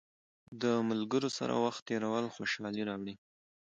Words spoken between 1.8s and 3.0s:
تېرول خوشحالي